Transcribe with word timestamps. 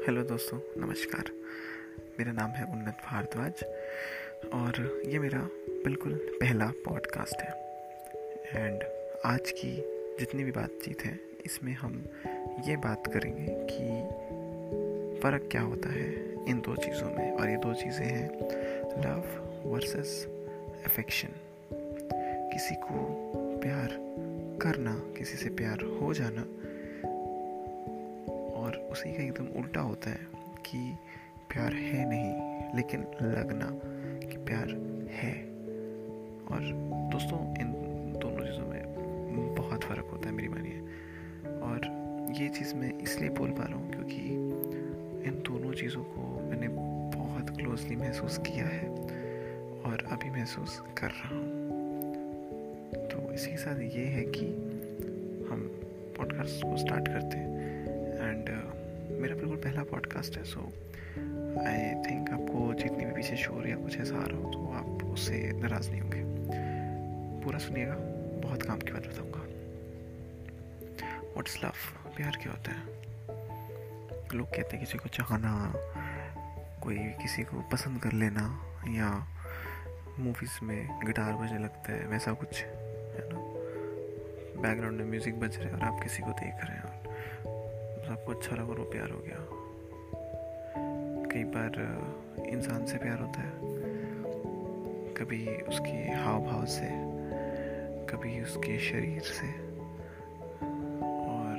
Hello 0.00 0.22
दोस्तों, 0.22 0.58
नमस्कार। 0.76 1.30
मेरा 2.18 2.32
नाम 2.32 2.50
है 2.50 2.64
उन्नत 2.64 3.00
भारद्वाज 3.04 3.62
और 4.52 5.02
ये 5.06 5.18
मेरा 5.18 5.38
बिल्कुल 5.84 6.12
पहला 6.40 6.66
पॉडकास्ट 6.84 7.40
है। 7.40 7.50
एंड 8.56 8.82
आज 9.24 9.50
की 9.50 9.72
जितनी 10.20 10.44
भी 10.44 10.52
बातचीत 10.52 11.04
है, 11.04 11.18
इसमें 11.46 11.72
हम 11.72 12.04
ये 12.66 12.76
बात 12.76 13.06
करेंगे 13.06 13.46
कि 13.70 15.20
फ़र्क 15.20 15.48
क्या 15.52 15.62
होता 15.62 15.88
है 15.88 16.08
इन 16.48 16.60
दो 16.60 16.76
चीज़ों 16.76 17.10
में। 17.10 17.32
और 17.32 17.50
ये 17.50 17.56
दो 17.56 17.74
चीज़ें 17.74 18.06
हैं 18.06 18.28
लव 19.04 19.68
वर्सेस 19.68 20.26
अफेक्शन 20.86 21.28
किसी 22.52 22.74
को 22.74 23.06
प्यार 23.58 23.96
करना, 24.62 24.94
किसी 25.18 25.36
से 25.36 25.50
प्यार 25.50 25.84
हो 26.00 26.14
जाना 26.14 26.46
उसी 28.90 29.12
का 29.12 29.22
एकदम 29.22 29.46
उल्टा 29.60 29.80
होता 29.80 30.10
है 30.10 30.26
कि 30.66 30.96
प्यार 31.52 31.72
है 31.72 32.08
नहीं, 32.08 32.76
लेकिन 32.76 33.00
लगना 33.22 33.68
कि 34.28 34.36
प्यार 34.36 34.68
है। 35.10 35.32
और 36.50 36.60
दोस्तों, 37.12 37.38
इन 37.60 37.72
दोनों 38.18 38.46
चीज़ों 38.46 38.66
में 38.66 39.54
बहुत 39.54 39.84
फ़र्क 39.84 40.08
होता 40.12 40.28
है 40.28 40.34
मेरी 40.34 40.48
मानिए। 40.48 40.80
और 41.60 41.86
ये 42.40 42.48
चीज़ 42.48 42.74
मैं 42.74 42.98
इसलिए 42.98 43.28
बोल 43.28 43.50
पा 43.50 43.64
रहा 43.64 43.74
हूँ 43.74 43.90
क्योंकि 43.90 44.22
इन 45.28 45.42
दोनों 45.46 45.72
चीज़ों 45.72 46.02
को 46.04 46.40
मैंने 46.50 46.68
बहुत 47.16 47.50
क्लोजली 47.56 47.96
महसूस 47.96 48.38
किया 48.38 48.66
है 48.66 48.88
और 49.82 50.08
अभी 50.12 50.30
महसूस 50.30 50.82
कर 50.98 51.10
रहा 51.10 51.34
हूँ। 51.34 51.48
तो 53.08 53.32
इसी 53.32 53.50
के 53.50 53.56
साथ 53.56 53.80
ये 53.80 54.04
है 54.06 54.24
कि 54.26 54.46
हम 55.50 55.68
पॉडकास्ट 56.16 56.64
को 56.64 56.76
स्टार्ट 56.76 57.08
करते 57.08 57.36
हैं 57.36 57.58
एंड 58.18 58.79
मेरा 59.20 59.34
बिल्कुल 59.34 59.56
पहला 59.56 59.82
पॉडकास्ट 59.82 60.36
है 60.36 60.44
सो 60.44 60.60
आई 61.66 61.78
थिंक 62.04 62.30
आपको 62.30 62.74
जितनी 62.74 63.04
भी 63.04 63.12
पीछे 63.12 63.36
शोर 63.36 63.68
या 63.68 63.76
कुछ 63.76 63.98
ऐसा 63.98 64.16
आ 64.16 64.24
रहा 64.24 64.38
हो 64.38 64.50
तो 64.50 64.72
आप 64.72 65.04
उससे 65.04 65.52
नाराज़ 65.52 65.90
नहीं 65.90 66.00
होंगे। 66.00 66.22
पूरा 67.44 67.58
सुनिएगा, 67.58 67.94
बहुत 68.48 68.62
काम 68.62 68.78
की 68.78 68.92
बात 68.92 69.06
बताऊँगा। 69.06 69.42
व्हाट्स 71.22 71.64
लव 71.64 71.72
प्यार 72.16 72.38
क्या 72.42 72.52
होता 72.52 72.70
है? 72.70 72.86
लोग 74.38 74.48
कहते 74.48 74.76
हैं 74.76 74.86
किसी 74.86 74.98
को 74.98 75.08
चाहना, 75.08 75.72
कोई 76.82 76.96
किसी 76.96 77.42
को 77.42 77.60
पसंद 77.60 78.00
कर 78.02 78.12
लेना, 78.12 78.62
या 78.88 79.10
मूवीज़ 80.18 80.64
में 80.64 81.06
गिटार 81.06 81.32
बजने 81.32 81.58
लगता 81.58 81.92
है, 81.92 82.06
वैसा 82.06 82.32
कुछ, 82.32 82.62
है 82.62 83.28
ना? 83.32 83.38
बैकग्राउंड 84.62 84.98
में 85.00 85.06
म्यूज़िक 85.06 85.40
बज 85.40 85.56
रहा 85.56 85.68
है 85.68 85.74
और 85.74 85.82
आप 85.82 86.02
किसी 86.02 86.22
को 86.22 86.30
देख 86.30 86.64
रहे 86.64 86.76
हैं। 86.76 86.99
आपको 88.10 88.32
अच्छा 88.32 88.56
लगा 88.56 88.64
और 88.64 88.78
वो 88.78 88.84
प्यार 88.84 89.10
हो 89.10 89.18
गया। 89.18 89.36
कई 91.32 91.44
बार 91.44 91.72
इंसान 92.48 92.86
से 92.86 92.98
प्यार 92.98 93.18
होता 93.18 93.40
है। 93.40 93.50
कभी 95.14 95.46
उसके 95.62 96.12
हाव 96.12 96.44
भाव 96.44 96.64
से, 96.64 96.88
कभी 98.06 98.40
उसके 98.42 98.78
शरीर 98.78 99.20
से, 99.20 99.46
और 101.06 101.56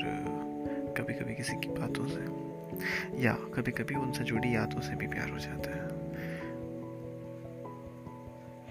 कभी 0.98 1.14
कभी 1.14 1.36
किसी 1.36 1.56
की 1.56 1.70
बातों 1.70 2.06
से, 2.08 2.22
या 3.24 3.34
कभी 3.34 3.72
कभी 3.72 3.96
उनसे 3.96 4.24
जुड़ी 4.24 4.56
यादों 4.56 4.82
से 4.82 4.96
भी 4.96 5.08
प्यार 5.08 5.30
हो 5.30 5.38
जाता 5.40 5.70
है। 5.70 5.88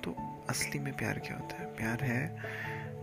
तो 0.00 0.14
असली 0.48 0.78
में 0.78 0.96
प्यार 0.96 1.18
क्या 1.18 1.36
होता 1.36 1.56
है? 1.56 1.66
प्यार 1.76 2.04
है 2.04 2.42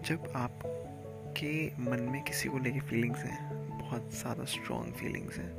जब 0.03 0.31
आपके 0.35 1.71
मन 1.79 1.99
में 1.99 2.23
किसी 2.23 2.49
को 2.49 2.57
लेके 2.57 2.79
फीलिंग्स 2.79 3.19
हैं। 3.19 3.66
बहुत 3.87 4.09
ज़्यादा 4.13 4.43
स्ट्रॉन्ग 4.43 4.93
फीलिंग्स 4.93 5.37
हैं। 5.37 5.51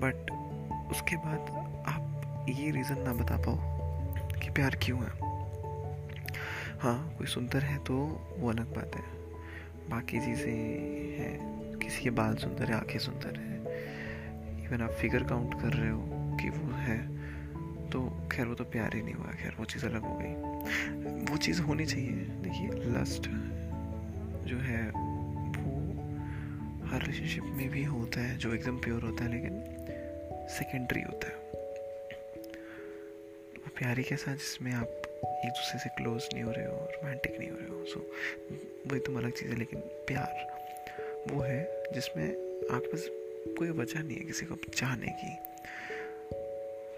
बट 0.00 0.30
उसके 0.90 1.16
बाद 1.16 1.50
आप 1.88 2.46
ये 2.48 2.70
रीज़न 2.70 2.98
ना 3.02 3.12
बता 3.12 3.36
पाओ 3.36 3.58
कि 4.40 4.50
प्यार 4.50 4.76
क्यों 4.82 4.98
है। 4.98 5.10
हाँ 6.78 7.14
कोई 7.18 7.26
सुंदर 7.26 7.62
है 7.62 7.78
तो 7.78 7.94
वो 8.38 8.50
अलग 8.50 8.74
बात 8.74 8.96
है। 8.96 9.02
बाकी 9.90 10.20
चीज़ें 10.20 11.18
हैं, 11.18 11.78
किसी 11.78 12.02
के 12.02 12.10
बाल 12.10 12.34
सुंदर 12.34 12.64
है, 12.64 12.74
आँखें 12.74 12.98
सुंदर 12.98 13.38
है। 13.38 13.56
इवन 14.64 14.82
आप 14.82 14.90
फिगर 14.90 15.24
काउंट 15.24 15.54
कर 15.54 15.72
रहे 15.72 15.90
हो 15.90 16.36
कि 16.36 16.50
वो 16.50 16.72
है 16.72 16.98
तो 17.90 18.28
खैर 18.32 18.46
वो 18.46 18.54
तो 18.54 18.64
प्यार 18.64 18.96
ही 18.96 19.02
नहीं 19.02 19.14
हुआ, 19.14 19.32
खैर 19.32 19.56
वो 19.58 19.64
चीज़ 19.64 19.86
अलग 19.86 20.02
हो 20.02 20.14
गई। 20.14 21.32
वो 21.32 21.36
चीज़ 21.36 21.62
होनी 21.62 21.86
चाहिए। 21.86 22.12
देखिए 22.44 22.68
लस्ट 22.92 23.28
जो 24.46 24.58
है 24.58 24.82
हर 26.86 27.02
रिलेशनशिप 27.02 27.44
में 27.44 27.68
भी 27.70 27.82
होता 27.84 28.20
है, 28.20 28.36
जो 28.38 28.54
एकदम 28.54 28.76
प्योर 28.78 29.02
होता 29.02 29.24
है, 29.24 29.30
लेकिन 29.32 30.46
सेकेंडरी 30.48 31.00
होता 31.02 31.28
है। 31.28 31.34
वो 33.56 33.70
प्यारी 33.78 34.02
के 34.02 34.16
साथ 34.16 34.36
जिसमें 34.36 34.72
आप 34.72 35.02
एक 35.26 35.50
दूसरे 35.50 35.78
से 35.78 35.88
क्लोज 35.88 36.28
नहीं 36.34 36.42
हो 36.44 36.52
रहे 36.52 36.66
हो 36.66 36.76
रोमांटिक 36.92 37.38
नहीं 37.38 37.50
हो 37.50 37.56
रहे 37.56 37.68
हो 37.68 37.84
सो 37.84 38.00
वो 38.86 38.96
एकदम 38.96 39.18
अलग 39.18 39.32
चीज़ 39.32 39.50
है, 39.50 39.58
लेकिन 39.58 39.80
प्यार 39.80 40.34
वो 41.30 41.42
है 41.42 41.82
जिसमें 41.94 42.28
आपके 42.70 42.88
पास 42.88 43.06
कोई 43.58 43.70
वजह 43.70 44.02
नहीं 44.02 44.16
है 44.16 44.24
किसी 44.24 44.46
को 44.46 44.56
चाहने 44.74 45.14
की। 45.20 45.32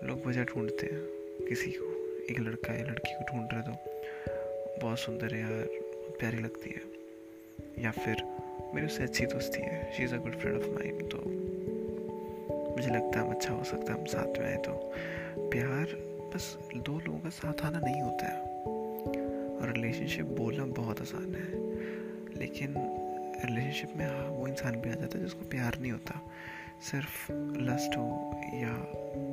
लोग 0.06 0.26
वजह 0.26 0.44
ढूंढते 0.44 0.86
हैं, 0.86 1.02
किसी 1.48 1.70
को, 1.70 1.86
एक 2.30 2.40
लड़का 2.40 2.74
या 2.74 2.84
लड़की 2.84 3.14
को 3.14 3.24
ढूंढ 3.24 3.48
रहे 3.52 3.62
तो 3.62 4.80
बहुत 4.80 4.98
सुंदर 4.98 5.34
है 5.34 5.40
यार, 5.40 5.66
प्यारी 6.18 6.38
लगती 6.38 6.70
है। 6.70 6.82
या 7.84 7.90
फिर 7.90 8.22
मेरी 8.74 8.86
उससे 8.86 9.04
अच्छी 9.04 9.26
दोस्ती 9.26 9.60
है। 9.62 9.92
She 9.92 10.04
is 10.04 10.14
a 10.14 10.18
good 10.18 10.34
friend 10.34 10.56
of 10.56 10.68
mind 10.68 11.02
तो 11.10 11.18
मुझे 12.70 12.90
लगता 12.90 13.18
है 13.18 13.24
हम 13.26 13.30
अच्छा 13.30 13.52
हो 13.54 13.64
सकता 13.64 13.92
है, 13.92 13.98
हम 13.98 14.04
साथ 14.06 14.38
में 14.38 14.46
आए 14.46 14.56
तो 14.56 14.72
प्यार 15.50 15.96
बस 16.34 16.58
दो 16.76 16.98
लोगों 16.98 17.18
का 17.18 17.30
साथ 17.30 17.64
आना 17.66 17.80
नहीं 17.80 18.02
होता 18.02 18.26
है। 18.26 18.38
और 19.58 19.72
रिलेशनशिप 19.72 20.26
बोलना 20.38 20.64
बहुत 20.74 21.00
आसान 21.00 21.34
है, 21.34 21.48
लेकिन 22.38 22.74
रिलेशनशिप 23.44 23.96
में 23.96 24.04
हाँ 24.06 24.28
वो 24.28 24.46
इंसान 24.48 24.76
भी 24.76 24.90
आ 24.90 24.94
जाता 24.94 25.18
है 25.18 25.24
जिसको 25.24 25.48
प्यार 25.50 25.78
नहीं 25.80 25.92
होता। 25.92 26.20
सिर्फ़ 26.82 27.32
लस्ट 27.62 27.96
हो 27.96 28.06
या 28.54 28.74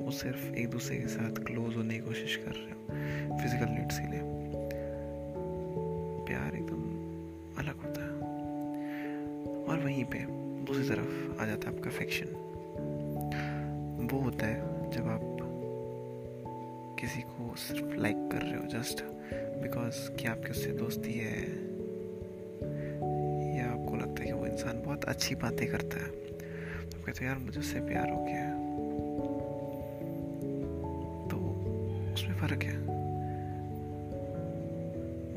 वो 0.06 0.12
सिर्फ़ 0.14 0.54
एक 0.54 0.70
दूसरे 0.70 0.98
के 0.98 1.08
साथ 1.08 1.44
क्लोज 1.46 1.76
होने 1.76 1.94
की 1.94 2.00
कोशिश 2.00 2.36
कर 2.36 2.52
रहे 2.52 2.72
हो 2.72 3.38
फ़िज़िकल 3.38 3.72
नीड्स 3.72 4.00
के 4.00 4.08
लिए। 4.08 4.22
प्यार 6.28 6.56
एकदम 6.56 6.85
वहीं 9.86 10.06
पे, 10.06 10.18
दूसरी 10.66 10.90
तरफ़ 10.90 11.42
आ 11.42 11.46
जाता 11.46 11.70
है 11.70 11.78
आपका 11.78 11.90
फिक्शन 11.92 12.26
वो 14.12 14.20
होता 14.20 14.48
है 14.48 14.92
जब 14.92 15.08
आप 15.08 15.38
किसी 17.00 17.22
को 17.22 17.56
सिर्फ़ 17.56 17.96
लाइक 17.96 18.30
कर 18.32 18.42
रहे 18.42 18.56
हो 18.56 18.80
जस्ट 18.80 19.04
बिकॉज़ 19.64 20.12
कि 20.12 20.28
आपके 20.28 20.52
उससे 20.52 20.72
दोस्ती 20.72 21.14
है। 21.14 21.42
या 23.58 23.72
आपको 23.72 23.96
लगता 23.96 24.22
है 24.22 24.28
कि 24.28 24.34
वो 24.34 24.48
इंसान 24.48 24.82
बहुत 24.82 25.06
अच्छी 25.06 25.36
बातें 25.36 25.68
करता 25.68 25.98
है। 25.98 26.10
तो 26.90 27.06
कहते 27.06 27.26
हो, 27.26 27.26
यार, 27.26 27.38
मुझे 27.38 27.60
उससे 27.60 27.80
प्यार 27.80 28.10
हो 28.10 28.26
गया 28.26 28.52
तो 31.28 31.38
उसमें 32.14 32.36
फ़र्क 32.36 32.64
है। 32.64 32.78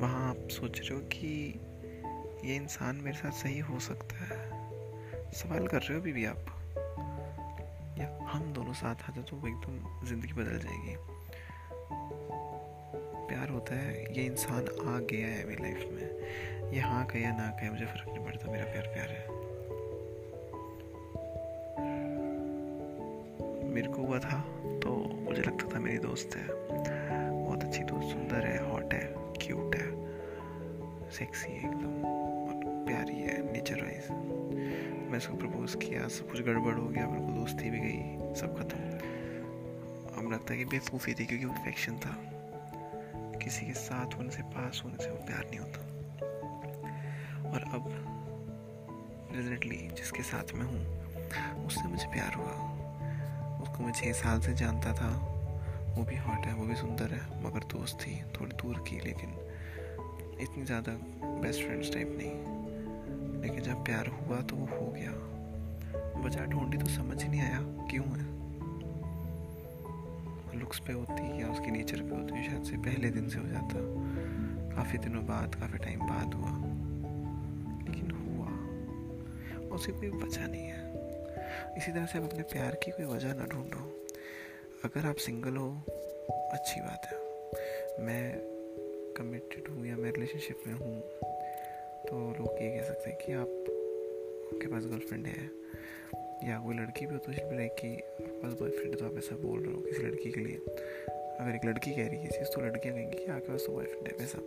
वहाँ 0.01 0.31
आप 0.31 0.49
सोच 0.49 0.81
रहे 0.81 0.95
हो 0.95 1.01
कि 1.01 1.61
ये 2.45 2.57
इंसान 2.57 2.97
मेरे 2.97 3.17
साथ 3.17 3.31
सही 3.31 3.59
हो 3.59 3.79
सकता 3.79 4.25
है। 4.25 4.37
सवाल 5.33 5.67
कर 5.67 5.79
रहे 5.79 5.95
हो 5.95 6.01
अभी 6.01 6.13
भी 6.13 6.25
आप? 6.25 6.45
या 7.99 8.29
हम 8.31 8.53
दोनों 8.53 8.73
साथ 8.73 8.95
आते 8.95 9.23
तो 9.23 9.37
एकदम 9.37 10.07
ज़िंदगी 10.07 10.33
बदल 10.33 10.59
जाएगी। 10.59 10.97
प्यार 13.29 13.49
होता 13.49 13.75
है, 13.75 14.15
ये 14.15 14.25
इंसान 14.25 14.67
आ 14.95 14.99
गया 14.99 15.27
है 15.27 15.47
मेरी 15.47 15.63
लाइफ 15.63 15.89
में। 15.93 16.73
ये 16.73 16.81
हाँ 16.81 17.05
कहे 17.07 17.23
या 17.23 17.31
ना 17.31 17.51
कहे, 17.51 17.71
मुझे 17.71 17.85
फ़र्क 17.85 18.09
नहीं 18.09 18.25
पड़ता, 18.25 18.51
मेरा 18.51 18.65
प्यार 18.65 18.87
प्यार 18.87 19.09
है। 19.09 19.27
मेरे 23.75 23.89
को 23.89 24.03
हुआ 24.03 24.19
था 24.19 24.41
तो 24.83 24.95
मुझे 25.15 25.43
लगता 25.43 25.75
था 25.75 25.81
मेरी 25.81 25.99
दोस्त 25.99 26.37
है। 26.37 26.47
बहुत 26.49 27.65
अच्छी 27.65 27.83
दोस्त, 27.83 28.09
सुंदर 28.09 28.47
है 28.47 28.71
हॉट 28.71 28.95
है 28.95 29.15
क्यूट 29.17 29.77
है 29.77 31.11
सेक्सी 31.11 31.53
है 31.53 31.59
एकदम। 31.59 32.08
नेचर 33.69 33.83
वाइज 33.85 35.11
मैं 35.11 35.19
उसको 35.19 35.37
प्रपोज 35.37 35.75
किया, 35.75 36.07
सब 36.09 36.31
कुछ 36.31 36.41
गड़बड़ 36.43 36.75
हो 36.75 36.87
गया 36.89 37.07
बिल्कुल 37.07 37.35
दोस्ती 37.35 37.71
भी 37.71 37.79
गई, 37.79 38.35
सब 38.35 38.57
खत्म। 38.59 38.79
अब 40.19 40.33
लगता 40.33 40.53
है 40.53 40.59
कि 40.59 40.65
बेवकूफ़ी 40.65 41.15
थी 41.15 41.25
क्योंकि 41.27 41.45
वो 41.45 41.55
इन्फेक्शन 41.55 41.99
था। 41.99 42.15
किसी 43.39 43.67
के 43.67 43.73
साथ 43.73 44.17
होने 44.19 44.31
से 44.31 44.43
पास 44.43 44.83
होने 44.85 45.05
से 45.05 45.11
वो 45.11 45.17
प्यार 45.17 45.45
नहीं 45.51 45.61
होता। 45.61 45.81
और 47.51 47.61
अब 47.75 47.89
डेफिनेटली 49.33 49.77
जिसके 49.97 50.23
साथ 50.23 50.55
में 50.55 50.65
हूँ, 50.65 50.83
उससे 51.67 51.89
मुझे 51.89 52.07
प्यार 52.07 52.35
हुआ। 52.35 52.53
उसको 53.63 53.85
मैं 53.85 53.93
छः 53.93 54.13
साल 54.13 54.41
से 54.41 54.55
जानता 54.55 54.93
था। 54.93 55.11
वो 55.97 56.05
भी 56.05 56.17
हॉट 56.17 56.47
है, 56.47 56.55
वो 56.55 56.67
भी 56.67 56.75
सुंदर 56.75 57.13
है, 57.13 57.23
मगर 57.45 57.65
दोस्त 57.73 57.99
थी, 58.01 58.23
थोड़ी 58.41 58.57
दूर 58.57 58.85
की, 58.89 59.01
लेकिन 59.01 59.31
इतनी 60.41 60.65
ज़्यादा 60.65 60.93
बेस्ट 61.43 61.65
फ्रेंड्स 61.65 61.93
टाइप 61.93 62.17
नहीं। 62.19 62.58
जब 63.69 63.85
प्यार 63.85 64.07
हुआ 64.07 64.41
तो 64.41 64.57
वो 64.57 64.67
हो 64.67 64.93
गया। 64.93 65.11
वजह 66.25 66.45
ढूंढी 66.45 66.79
तो 66.79 66.87
समझ 66.87 67.23
ही 67.23 67.29
नहीं 67.29 67.41
आया 67.41 67.59
क्यों 67.63 68.05
है। 68.05 68.39
लुक्स 70.59 70.79
पे 70.79 70.93
होती 70.93 71.43
या 71.43 71.49
उसकी 71.49 71.71
नेचर 71.71 72.01
पे 72.01 72.15
होती, 72.17 72.49
शायद 72.49 72.63
से 72.63 72.77
पहले 72.77 73.11
दिन 73.11 73.29
से 73.29 73.39
हो 73.39 73.49
जाता। 73.49 73.75
काफ़ी 74.77 74.99
दिनों 74.99 75.27
बाद, 75.27 75.55
काफ़ी 75.55 75.79
टाइम 75.79 76.01
बाद 76.01 76.35
हुआ। 76.35 76.51
लेकिन 77.85 78.11
हुआ। 78.11 78.47
उसे 79.69 79.93
कोई 79.93 80.09
वजह 80.09 80.47
नहीं 80.47 80.65
है। 80.65 80.93
इसी 81.77 81.93
तरह 81.93 82.07
से 82.07 82.19
आप 82.19 82.25
अपने 82.25 82.43
प्यार 82.43 82.75
की 82.75 82.91
कोई 82.91 83.07
वजह 83.07 83.35
ना 83.35 83.45
ढूंढो। 83.45 84.07
अगर 84.85 85.07
आप 85.07 85.17
सिंगल 85.17 85.57
हो, 85.57 85.83
अच्छी 86.53 86.81
बात 86.81 87.07
है। 87.07 87.19
मैं 88.07 88.39
कमिटेड 89.17 89.69
हूँ 89.71 89.87
या 89.87 89.97
मैं 89.97 90.11
रिलेशनशिप 90.11 90.61
में 90.67 90.75
हूँ। 90.75 91.03
तो 92.09 92.19
लोग 92.39 92.63
ये 92.63 92.69
कह 92.71 92.83
सकते 92.83 93.11
हैं 93.11 93.19
कि 93.19 93.33
आप, 93.33 93.49
आपके 94.53 94.67
पास 94.67 94.85
गर्लफ्रेंड 94.85 95.27
है 95.27 95.51
या 96.49 96.59
कोई 96.59 96.75
लड़की 96.77 97.07
भी 97.07 97.13
हो 97.13 97.19
तो 97.19 97.33
इसमें 97.33 97.57
लाइक 97.57 97.73
कि 97.73 97.89
आपके 97.95 98.41
पास 98.43 98.53
बॉयफ्रेंड 98.53 98.91
है 98.91 98.97
तो 98.97 99.07
आप 99.07 99.17
ऐसा 99.19 99.37
बोल 99.37 99.61
रहे 99.61 99.75
हो 99.75 99.81
किसी 99.81 100.03
लड़की 100.03 100.31
के 100.31 100.41
लिए। 100.41 100.57
अगर 101.41 101.55
एक 101.55 101.65
लड़की 101.65 101.91
कह 101.91 102.09
रही 102.09 102.21
है 102.21 102.29
चीज़ 102.29 102.49
तो 102.55 102.61
लड़कियाँ 102.61 102.95
कहेंगी 102.97 103.17
कि 103.17 103.31
आपके 103.33 103.53
पास 103.53 103.65
तो 103.67 103.73
बॉयफ्रेंड 103.73 104.09
है 104.09 104.15
वैसा। 104.19 104.39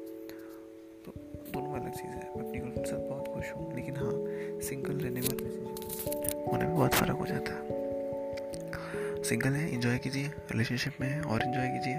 तो 1.06 1.14
दोनों 1.52 1.74
अलग 1.74 1.92
चीज़ 1.92 2.06
है। 2.06 2.30
मैं 2.36 2.46
अपनी 2.46 2.60
गर्लफ्रेंड 2.60 2.86
के 2.86 2.92
साथ 2.92 2.98
बहुत 2.98 3.28
खुश 3.28 3.52
हूँ, 3.52 3.76
लेकिन 3.76 3.96
हाँ 3.96 4.14
सिंगल 4.62 4.94
रहने 4.94 5.22
वाले 5.22 6.42
होने 6.42 6.64
में 6.64 6.76
बहुत 6.76 6.94
फ़र्क 6.94 7.18
हो 7.18 7.26
जाता 7.26 7.54
है। 7.54 9.24
सिंगल 9.24 9.50
है 9.50 9.74
इंजॉय 9.74 9.98
कीजिए 9.98 10.28
रिलेशनशिप 10.52 10.94
में 11.02 11.08
है 11.08 11.22
और 11.22 11.44
इन्जॉय 11.44 11.68
कीजिए, 11.68 11.96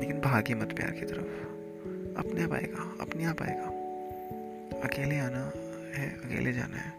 लेकिन 0.00 0.20
भागिए 0.20 0.56
मत 0.56 0.76
प्यार 0.76 0.90
की 0.90 1.06
तरफ़। 1.06 2.18
अपने 2.18 2.42
आप 2.42 2.52
आएगा, 2.52 2.96
अपने 3.00 3.24
आप 3.24 3.42
आएगा। 3.42 3.75
अकेले 4.74 5.18
आना 5.18 5.52
है, 5.94 6.10
अकेले 6.10 6.52
जाना 6.52 6.76
है। 6.76 6.92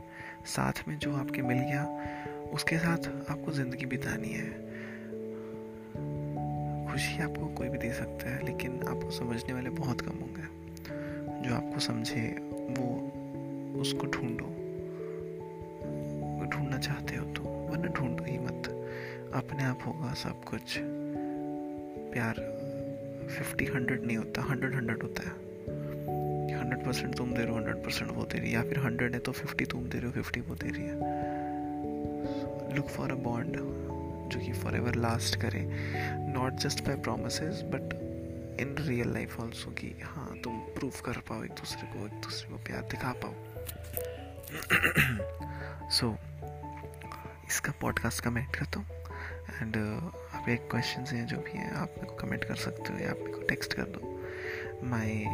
साथ 0.45 0.87
में 0.87 0.99
जो 0.99 1.15
आपके 1.15 1.41
मिल 1.41 1.57
गया, 1.57 1.85
उसके 2.53 2.77
साथ 2.77 3.31
आपको 3.31 3.51
ज़िंदगी 3.51 3.85
बितानी 3.85 4.27
है। 4.27 4.51
खुशी 6.91 7.23
आपको 7.23 7.47
कोई 7.47 7.69
भी 7.69 7.77
दे 7.77 7.93
सकता 7.93 8.29
है, 8.29 8.45
लेकिन 8.45 8.83
आपको 8.87 9.11
समझने 9.11 9.53
वाले 9.53 9.69
बहुत 9.69 10.01
कम 10.01 10.17
होंगे। 10.17 10.57
जो 11.49 11.55
आपको 11.55 11.79
समझे, 11.79 12.21
वो 12.51 12.87
उसको 13.81 14.07
ढूंढो। 14.07 14.45
ढूंढना 16.47 16.77
चाहते 16.77 17.15
हो 17.15 17.25
तो 17.25 17.43
वरना 17.43 17.87
ढूंढो 17.87 18.23
ही 18.23 18.37
मत। 18.37 18.67
अपने 19.33 19.63
आप 19.63 19.79
होगा 19.87 20.13
सब 20.13 20.43
कुछ। 20.43 20.77
प्यार 22.13 22.33
फिफ्टी 23.29 23.65
हंड्रेड 23.65 24.05
नहीं 24.05 24.17
होता 24.17 24.41
हंड्रेड 24.41 24.75
हंड्रेड 24.75 25.03
होता 25.03 25.27
है। 25.27 25.46
हंड्रेड 26.57 26.85
परसेंट 26.85 27.15
तुम 27.15 27.33
दे 27.33 27.41
रहे 27.41 27.49
हो 27.49 27.55
हंड्रेड 27.55 27.75
परसेंट 27.75 28.11
वो 28.11 28.23
दे 28.23 28.37
रही 28.37 28.47
है। 28.47 28.55
या 28.55 28.63
फिर 28.63 28.79
हंड्रेड 28.79 29.13
है 29.13 29.19
तो 29.19 29.31
फिफ्टी 29.31 29.65
तुम 29.65 29.89
दे 29.89 29.97
रहे 29.97 30.07
हो 30.07 30.13
फिफ्टी 30.13 30.41
वो 30.41 30.55
दे 30.55 30.69
रही 30.69 30.83
है। 30.83 30.95
लुक 32.75 32.87
फॉर 32.87 33.11
अ 33.11 33.15
बॉन्ड 33.15 33.57
जो 34.31 34.39
कि 34.39 34.53
फॉर 34.53 34.75
एवर 34.75 34.95
लास्ट 34.95 35.35
करे। 35.35 35.67
Not 36.33 36.53
just 36.53 36.85
by 36.85 36.95
promise 36.95 37.39
but 37.41 37.93
in 38.61 38.75
real 38.79 39.13
life 39.13 39.39
also 39.39 39.71
कि 39.71 39.99
हाँ 40.03 40.37
तुम 40.43 40.59
प्रूव 40.59 40.91
कर 41.05 41.11
पाओ 41.11 41.43
एक 41.43 41.51
दूसरे 41.51 41.87
को 41.87 42.05
एक 42.05 42.13
दूसरे 42.13 42.49
को 42.49 42.57
प्यार 42.57 42.81
दिखा 42.81 43.13
पाओ। 43.25 43.33
सो 45.89 46.07
so, 46.07 46.17
इसका 47.47 47.73
पॉडकास्ट 47.81 48.23
का 48.23 48.29
मैं 48.29 48.41
एड 48.41 48.55
करता 48.55 48.79
हूँ। 48.79 48.87
एंड 49.61 49.77
आप 50.33 50.49
एक 50.49 50.59
क्वेश्चन 50.71 51.15
हैं 51.15 51.27
जो 51.27 51.37
भी 51.37 51.57
हैं 51.57 51.71
आप 51.71 51.89
मेरे 51.89 52.07
को 52.07 52.15
कमेंट 52.15 52.43
कर 52.43 52.55
सकते 52.55 52.93
हो 52.93 52.99
या 52.99 53.09
आप 53.09 53.17
मेरे 53.17 53.31
को 53.31 53.41
टेक्स्ट 53.41 53.73
कर 53.73 53.83
दो। 53.83 54.21
My 54.83 55.25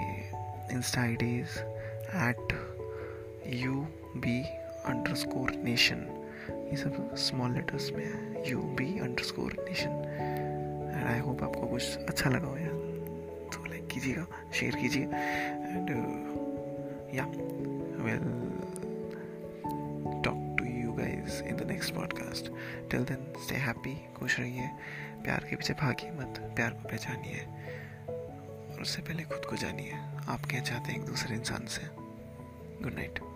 Insta 0.72 1.02
I 1.02 1.14
is 1.14 1.60
at 2.30 2.54
U 3.48 3.74
B 4.18 4.42
underscore 5.16 5.52
nation 5.52 6.06
ये 6.72 6.78
सब 6.78 7.16
स्मॉल 7.16 7.54
लेटर्स 7.54 7.92
में 7.92 8.06
है 8.06 8.50
U 8.50 8.62
B 8.62 9.00
underscore 9.24 9.56
nation 9.60 9.90
and 10.96 11.04
I 11.04 11.20
hope 11.20 11.44
आपको 11.44 11.68
कुछ 11.68 11.98
अच्छा 11.98 12.30
लगा 12.30 12.48
हो 12.48 12.58
यार। 12.58 12.82
तो 13.54 13.66
लाइक 13.66 13.88
कीजिएगा 13.88 14.26
शेयर 14.54 14.76
कीजिए। 14.76 15.04
And 15.04 15.90
yeah 17.16 17.26
we'll 18.06 18.24
talk 20.26 20.56
to 20.60 20.66
you 20.66 20.94
guys 20.94 21.44
in 21.44 21.56
the 21.56 21.68
next 21.68 21.96
podcast 21.96 22.52
till 22.92 23.06
then 23.06 23.34
stay 23.46 23.56
happy 23.56 23.96
खुश 24.16 24.40
रहिए। 24.40 24.70
प्यार 25.24 25.46
के 25.50 25.56
पीछे 25.56 25.74
भागिए 25.74 26.12
मत, 26.12 26.40
प्यार 26.56 26.70
को 26.70 26.90
पहचानिए। 26.90 27.48
उससे 28.84 29.02
पहले 29.02 29.24
खुद 29.24 29.46
को 29.46 29.56
जानिए। 29.56 29.92
आप 30.30 30.46
क्या 30.50 30.62
चाहते 30.62 30.92
हैं 30.92 31.00
एक 31.00 31.06
दूसरे 31.06 31.36
इंसान 31.36 31.66
से? 31.66 31.82
Good 32.84 32.94
night 32.94 33.33